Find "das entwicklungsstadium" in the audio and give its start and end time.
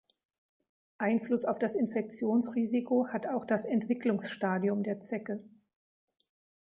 3.45-4.81